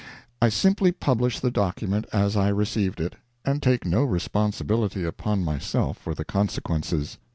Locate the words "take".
3.61-3.85